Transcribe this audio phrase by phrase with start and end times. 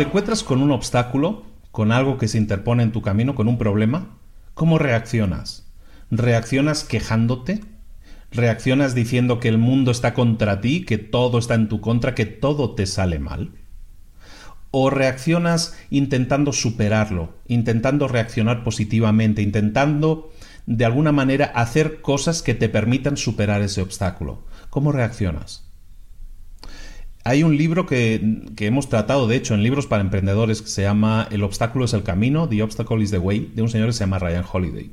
[0.00, 3.58] Te encuentras con un obstáculo, con algo que se interpone en tu camino, con un
[3.58, 4.16] problema,
[4.54, 5.66] ¿cómo reaccionas?
[6.10, 7.60] ¿Reaccionas quejándote?
[8.30, 12.24] ¿Reaccionas diciendo que el mundo está contra ti, que todo está en tu contra, que
[12.24, 13.50] todo te sale mal?
[14.70, 20.32] ¿O reaccionas intentando superarlo, intentando reaccionar positivamente, intentando
[20.64, 24.44] de alguna manera hacer cosas que te permitan superar ese obstáculo?
[24.70, 25.69] ¿Cómo reaccionas?
[27.22, 28.20] Hay un libro que,
[28.58, 32.02] hemos tratado, de hecho, en libros para emprendedores, que se llama El obstáculo es el
[32.02, 34.90] camino, The Obstacle is the Way, de un señor que se llama Ryan Holiday.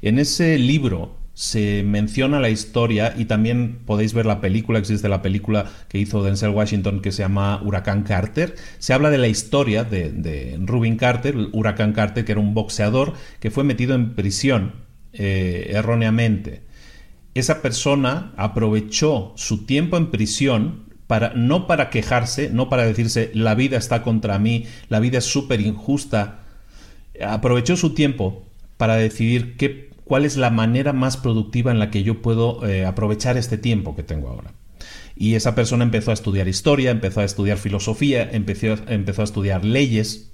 [0.00, 5.20] En ese libro se menciona la historia y también podéis ver la película, existe la
[5.20, 8.56] película que hizo Denzel Washington que se llama Huracán Carter.
[8.78, 13.50] Se habla de la historia de, Rubin Carter, Huracán Carter, que era un boxeador que
[13.50, 14.72] fue metido en prisión
[15.12, 16.62] eh, erróneamente.
[17.34, 20.87] Esa persona aprovechó su tiempo en prisión
[21.34, 25.60] no para quejarse, no para decirse la vida está contra mí, la vida es súper
[25.60, 26.40] injusta.
[27.26, 28.46] Aprovechó su tiempo
[28.76, 32.86] para decidir qué, cuál es la manera más productiva en la que yo puedo eh,
[32.86, 34.52] aprovechar este tiempo que tengo ahora.
[35.16, 39.64] Y esa persona empezó a estudiar historia, empezó a estudiar filosofía, empezó, empezó a estudiar
[39.64, 40.30] leyes.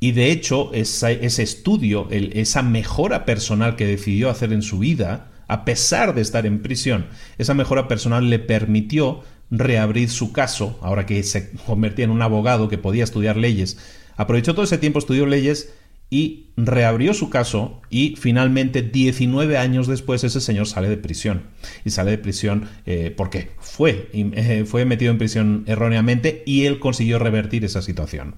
[0.00, 5.64] Y de hecho, ese estudio, esa mejora personal que decidió hacer en su vida, a
[5.64, 7.06] pesar de estar en prisión,
[7.38, 12.68] esa mejora personal le permitió reabrir su caso, ahora que se convertía en un abogado
[12.68, 13.78] que podía estudiar leyes.
[14.16, 15.74] Aprovechó todo ese tiempo, estudió leyes
[16.08, 21.42] y reabrió su caso y finalmente 19 años después ese señor sale de prisión.
[21.84, 26.78] Y sale de prisión eh, porque fue, eh, fue metido en prisión erróneamente y él
[26.78, 28.36] consiguió revertir esa situación.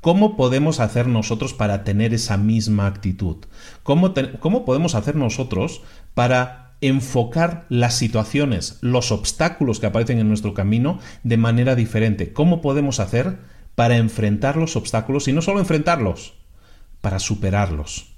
[0.00, 3.38] ¿Cómo podemos hacer nosotros para tener esa misma actitud?
[3.82, 5.82] ¿Cómo, ¿Cómo podemos hacer nosotros
[6.14, 12.32] para enfocar las situaciones, los obstáculos que aparecen en nuestro camino de manera diferente.
[12.32, 13.38] ¿Cómo podemos hacer
[13.74, 16.34] para enfrentar los obstáculos y no solo enfrentarlos,
[17.00, 18.12] para superarlos?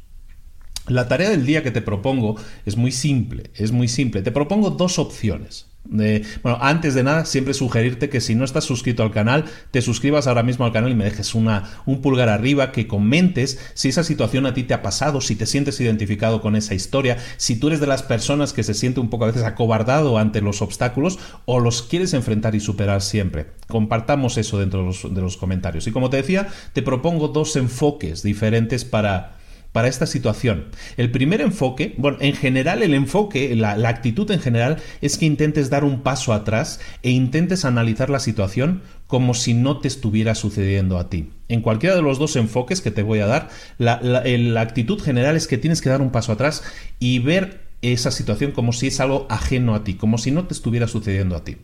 [0.86, 2.36] La tarea del día que te propongo
[2.66, 4.22] es muy simple, es muy simple.
[4.22, 9.02] Te propongo dos opciones bueno, antes de nada, siempre sugerirte que si no estás suscrito
[9.02, 12.70] al canal, te suscribas ahora mismo al canal y me dejes una, un pulgar arriba,
[12.70, 16.54] que comentes si esa situación a ti te ha pasado, si te sientes identificado con
[16.54, 19.42] esa historia, si tú eres de las personas que se siente un poco a veces
[19.42, 23.46] acobardado ante los obstáculos o los quieres enfrentar y superar siempre.
[23.66, 25.86] Compartamos eso dentro de los, de los comentarios.
[25.86, 29.39] Y como te decía, te propongo dos enfoques diferentes para
[29.72, 30.66] para esta situación.
[30.96, 35.26] El primer enfoque, bueno, en general el enfoque, la, la, actitud en general es que
[35.26, 40.34] intentes dar un paso atrás e intentes analizar la situación como si no te estuviera
[40.34, 41.30] sucediendo a ti.
[41.48, 45.36] En cualquiera de los dos enfoques que te voy a dar, la, la actitud general
[45.36, 46.62] es que tienes que dar un paso atrás
[46.98, 50.54] y ver esa situación como si es algo ajeno a ti, como si no te
[50.54, 51.56] estuviera sucediendo a ti.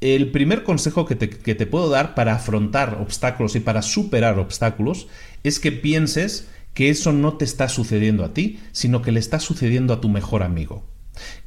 [0.00, 4.38] El primer consejo que te, que te, puedo dar para afrontar obstáculos y para superar
[4.38, 5.08] obstáculos
[5.44, 9.40] es que pienses que eso no te está sucediendo a ti, sino que le está
[9.40, 10.84] sucediendo a tu mejor amigo.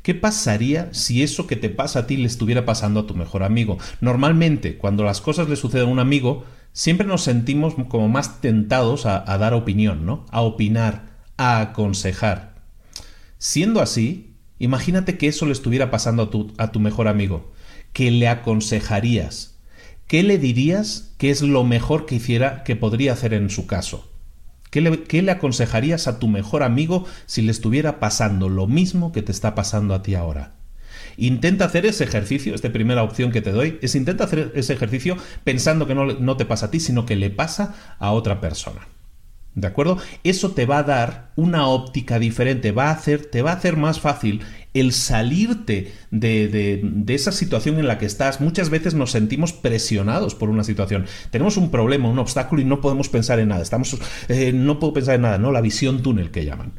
[0.01, 3.43] ¿Qué pasaría si eso que te pasa a ti le estuviera pasando a tu mejor
[3.43, 3.77] amigo?
[4.01, 9.05] Normalmente, cuando las cosas le suceden a un amigo, siempre nos sentimos como más tentados
[9.05, 10.25] a, dar opinión, ¿no?
[10.29, 12.55] A opinar, a aconsejar.
[13.37, 17.51] Siendo así, imagínate que eso le estuviera pasando a tu, a tu mejor amigo.
[17.93, 19.59] ¿Qué le aconsejarías?
[20.07, 24.12] ¿Qué le dirías que es lo mejor que hiciera, que podría hacer en su caso?
[24.73, 29.11] ¿Qué le, ¿Qué le, aconsejarías a tu mejor amigo si le estuviera pasando lo mismo
[29.11, 30.53] que te está pasando a ti ahora?
[31.15, 35.15] Intenta hacer ese ejercicio, esta primera opción que te doy, es intenta hacer ese ejercicio
[35.43, 38.87] pensando que no, no te pasa a ti, sino que le pasa a otra persona.
[39.53, 39.99] ¿De acuerdo?
[40.23, 43.77] Eso te va a dar una óptica diferente, va a hacer, te va a hacer
[43.77, 44.41] más fácil
[44.73, 48.41] el salirte de, de, esa situación en la que estás.
[48.41, 51.05] Muchas veces nos sentimos presionados por una situación.
[51.31, 53.61] Tenemos un problema, un obstáculo y no podemos pensar en nada.
[53.61, 53.97] Estamos,
[54.29, 55.51] eh, no puedo pensar en nada, ¿no?
[55.51, 56.73] La visión túnel que llaman.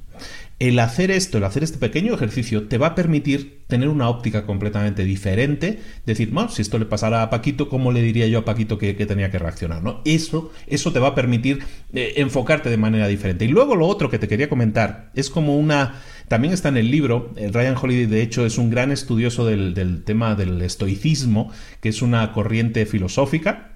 [0.61, 4.47] El hacer esto, el hacer este pequeño ejercicio, te va a permitir tener una óptica
[4.47, 5.81] completamente diferente.
[6.07, 8.95] Decir, bueno, si esto le pasara a Paquito, ¿cómo le diría yo a Paquito que,
[8.95, 9.83] que tenía que reaccionar?
[9.83, 10.01] ¿no?
[10.05, 13.45] Eso, eso te va a permitir eh, enfocarte de manera diferente.
[13.45, 16.01] Y luego lo otro que te quería comentar es como una.
[16.29, 17.33] También está en el libro.
[17.37, 21.51] eh, Ryan Holiday, de hecho, es un gran estudioso del, del tema del estoicismo,
[21.81, 23.71] que es una corriente filosófica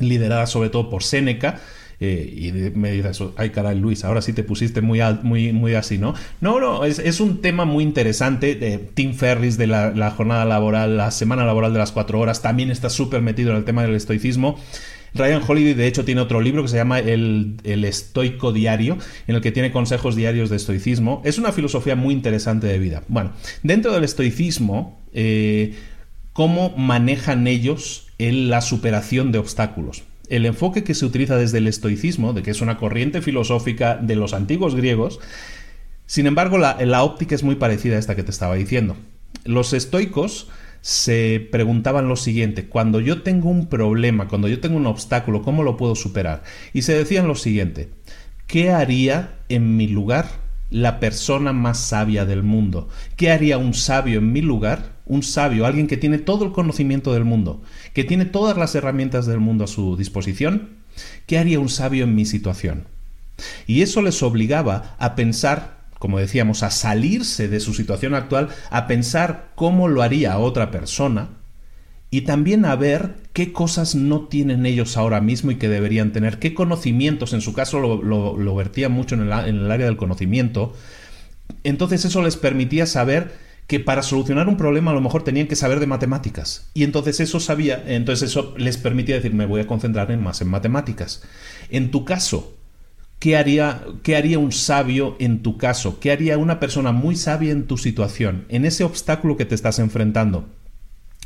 [0.00, 1.60] liderada sobre todo por Séneca.
[2.00, 5.98] Eh, y me dices, ay caray Luis, ahora sí te pusiste muy, muy, muy así,
[5.98, 6.14] ¿no?
[6.40, 8.54] No, no, es, es un tema muy interesante.
[8.54, 12.40] de Tim Ferris de la, la, jornada laboral, la semana laboral de las cuatro horas,
[12.40, 14.60] también está súper metido en el tema del estoicismo.
[15.18, 19.36] Ryan Holiday, de hecho, tiene otro libro que se llama el, el, Estoico Diario, en
[19.36, 21.20] el que tiene consejos diarios de estoicismo.
[21.24, 23.02] Es una filosofía muy interesante de vida.
[23.08, 23.32] Bueno,
[23.62, 25.74] dentro del estoicismo, eh,
[26.32, 30.04] ¿cómo manejan ellos el, la superación de obstáculos?
[30.28, 34.14] el enfoque que se utiliza desde el estoicismo, de que es una corriente filosófica de
[34.14, 35.20] los antiguos griegos,
[36.08, 38.96] sin embargo, la, óptica es muy parecida a esta que te estaba diciendo.
[39.44, 40.48] Los estoicos
[40.80, 45.62] se preguntaban lo siguiente, cuando yo tengo un problema, cuando yo tengo un obstáculo, ¿cómo
[45.62, 46.42] lo puedo superar?
[46.72, 47.90] Y se decían lo siguiente,
[48.46, 50.26] ¿qué haría en mi lugar
[50.70, 52.88] la persona más sabia del mundo?
[53.16, 54.96] ¿Qué haría un sabio en mi lugar?
[55.06, 57.62] Un sabio, alguien que tiene todo el conocimiento del mundo,
[57.94, 60.76] que tiene todas las herramientas del mundo a su disposición.
[61.26, 62.84] ¿Qué haría un sabio en mi situación?
[63.66, 68.86] Y eso les obligaba a pensar, como decíamos, a salirse de su situación actual, a
[68.86, 71.30] pensar cómo lo haría otra persona
[72.10, 76.38] y también a ver qué cosas no tienen ellos ahora mismo y que deberían tener,
[76.38, 80.74] qué conocimientos, en su caso lo, vertía mucho en el, en el área del conocimiento,
[81.64, 85.54] entonces eso les permitía saber que para solucionar un problema a lo mejor tenían que
[85.54, 86.70] saber de matemáticas.
[86.72, 90.40] Y entonces eso sabía, entonces eso les permitía decir, me voy a concentrar en más
[90.40, 91.22] en matemáticas.
[91.68, 92.57] En tu caso,
[93.18, 96.00] ¿qué haría, ¿qué haría un sabio en tu caso?
[96.00, 98.44] ¿Qué haría una persona muy sabia en tu situación?
[98.48, 100.48] En ese obstáculo que te estás enfrentando.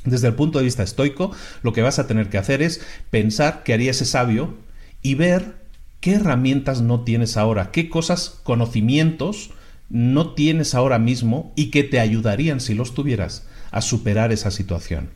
[0.05, 1.31] Desde el punto de vista estoico,
[1.63, 2.81] lo que vas a tener que hacer es
[3.11, 4.57] pensar qué haría ese sabio
[5.01, 5.63] y ver
[6.01, 9.51] qué herramientas no tienes ahora, qué cosas, conocimientos,
[9.89, 15.11] no tienes ahora mismo y que te ayudarían, si los tuvieras, a superar esa situación.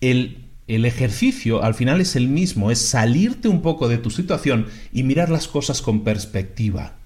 [0.00, 4.66] El, el, ejercicio al final es el mismo, es salirte un poco de tu situación
[4.92, 6.96] y mirar las cosas con perspectiva.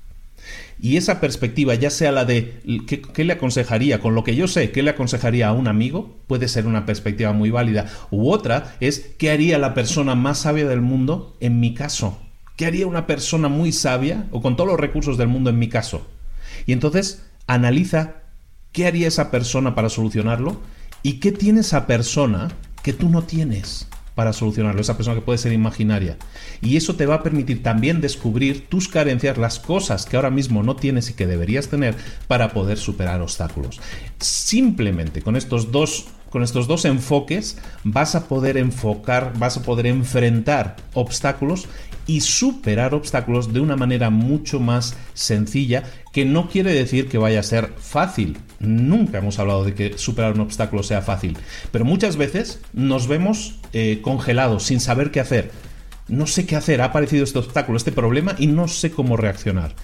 [0.83, 4.71] Y esa perspectiva, ya sea la de ¿qué, le aconsejaría, con lo que yo sé,
[4.71, 7.87] qué le aconsejaría a un amigo, puede ser una perspectiva muy válida.
[8.11, 12.19] U otra es qué haría la persona más sabia del mundo en mi caso.
[12.57, 15.69] ¿Qué haría una persona muy sabia o con todos los recursos del mundo en mi
[15.69, 16.07] caso?
[16.67, 18.15] Y entonces analiza
[18.73, 20.61] qué haría esa persona para solucionarlo
[21.03, 22.49] y qué tiene esa persona
[22.83, 26.19] que tú no tienes para solucionarlo, esa persona que puede ser imaginaria.
[26.61, 30.63] Y eso te va a permitir también descubrir tus carencias, las cosas que ahora mismo
[30.63, 31.95] no tienes y que deberías tener
[32.29, 33.81] para poder superar obstáculos.
[34.19, 39.87] Simplemente con estos dos con estos dos enfoques vas a poder enfocar, vas a poder
[39.87, 41.69] enfrentar obstáculos
[42.07, 47.41] y superar obstáculos de una manera mucho más sencilla, que no quiere decir que vaya
[47.41, 48.39] a ser fácil.
[48.59, 51.39] Nunca hemos hablado de que superar un obstáculo sea fácil,
[51.71, 55.51] pero muchas veces nos vemos eh, congelados sin saber qué hacer.
[56.11, 59.75] No sé qué hacer, ha aparecido este obstáculo, este problema y no sé cómo reaccionar.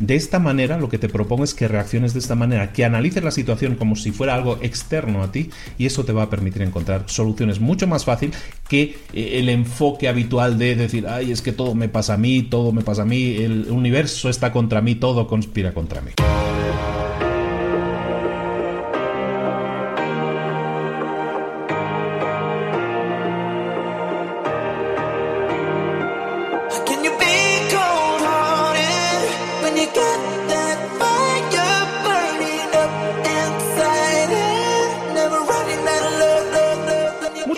[0.00, 3.22] De esta manera, lo que te propongo es que reacciones de esta manera, que analices
[3.22, 6.62] la situación como si fuera algo externo a ti y eso te va a permitir
[6.62, 8.32] encontrar soluciones mucho más fácil
[8.68, 12.42] que eh, el enfoque habitual de decir, ay, es que todo me pasa a mí,
[12.42, 16.12] todo me pasa a mí, el universo está contra mí, todo conspira contra mí.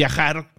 [0.00, 0.48] viajar